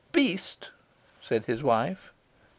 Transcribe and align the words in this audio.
"Beast," 0.11 0.71
said 1.19 1.45
his 1.45 1.61
wife. 1.61 2.11